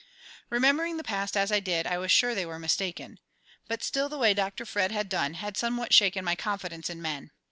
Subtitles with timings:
[0.49, 3.19] Remembering the past as I did, I was sure they were mistaken;
[3.67, 4.65] but still the way Dr.
[4.65, 7.29] Fred had done had somewhat shaken my confidence in men.